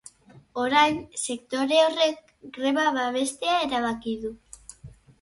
[0.63, 4.37] Orain, sektore horrek greba babestea erabaki du.